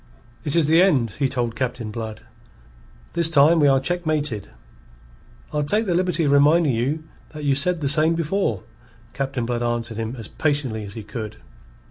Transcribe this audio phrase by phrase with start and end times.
[0.43, 2.21] "It is the end," he told Captain Blood.
[3.13, 4.49] "This time we are checkmated."
[5.53, 8.63] "I'll take the liberty of reminding you that you said the same before,"
[9.13, 11.37] Captain Blood answered him as patiently as he could.